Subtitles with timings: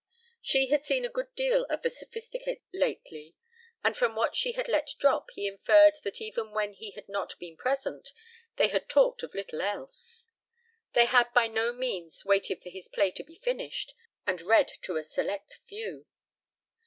[0.41, 3.35] She had seen a good deal of the Sophisticates lately,
[3.83, 7.37] and from what she had let drop he inferred that even when he had not
[7.37, 8.11] been present
[8.55, 10.25] they had talked of little else.
[10.93, 13.93] They had by no means waited for his play to be finished
[14.25, 16.07] and read to a select few.